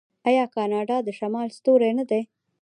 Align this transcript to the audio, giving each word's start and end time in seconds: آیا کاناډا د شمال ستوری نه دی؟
آیا 0.29 0.45
کاناډا 0.55 0.97
د 1.03 1.09
شمال 1.19 1.47
ستوری 1.57 1.91
نه 1.99 2.05
دی؟ 2.09 2.21